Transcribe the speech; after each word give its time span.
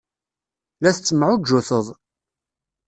La 0.81 0.91
tettemɛujjuted. 0.95 1.87